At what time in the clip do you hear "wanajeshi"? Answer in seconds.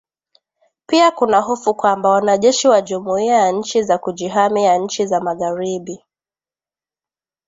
2.09-2.67